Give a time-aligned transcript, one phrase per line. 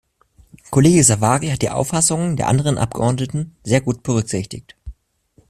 [0.71, 4.75] Kollege Savary hat die Auffassungen der anderen Abgeordneten sehr gut berücksichtigt.